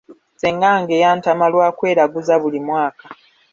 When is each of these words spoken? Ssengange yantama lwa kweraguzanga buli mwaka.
Ssengange 0.33 0.95
yantama 1.03 1.45
lwa 1.53 1.67
kweraguzanga 1.77 2.41
buli 2.41 2.59
mwaka. 2.67 3.05